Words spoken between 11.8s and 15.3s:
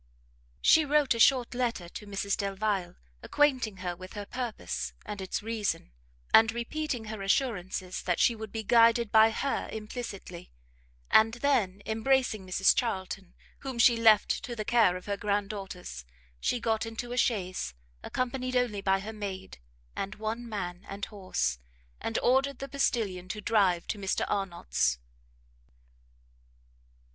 embracing Mrs Charlton, whom she left to the care of her